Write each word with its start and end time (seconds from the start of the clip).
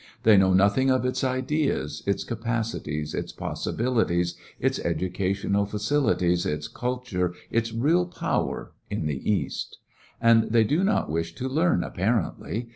They 0.23 0.35
know 0.35 0.55
nothing 0.55 0.89
of 0.89 1.05
its 1.05 1.23
ideas, 1.23 2.01
its 2.07 2.23
capacities, 2.23 3.13
its 3.13 3.31
possibilities, 3.31 4.33
its 4.59 4.79
educational 4.79 5.67
fa 5.67 5.77
cilitieSj 5.77 6.47
its 6.47 6.67
culturcj 6.67 7.35
its 7.51 7.71
real 7.71 8.07
power, 8.07 8.71
in 8.89 9.05
the 9.05 9.21
East 9.31 9.77
And 10.19 10.49
they 10.49 10.63
do 10.63 10.83
not 10.83 11.11
wish 11.11 11.35
to 11.35 11.47
leam^ 11.47 11.85
apparently. 11.85 12.69